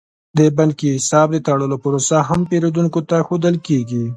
د 0.37 0.39
بانکي 0.57 0.87
حساب 0.95 1.27
د 1.33 1.37
تړلو 1.47 1.77
پروسه 1.83 2.17
هم 2.29 2.41
پیرودونکو 2.49 2.99
ته 3.09 3.15
ښودل 3.27 3.55
کیږي. 3.67 4.05